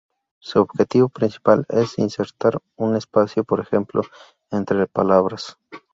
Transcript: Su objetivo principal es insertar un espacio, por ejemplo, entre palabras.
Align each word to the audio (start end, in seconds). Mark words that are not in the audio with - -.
Su 0.39 0.59
objetivo 0.61 1.09
principal 1.09 1.67
es 1.69 1.99
insertar 1.99 2.57
un 2.75 2.95
espacio, 2.95 3.43
por 3.43 3.59
ejemplo, 3.59 4.01
entre 4.49 4.87
palabras. 4.87 5.59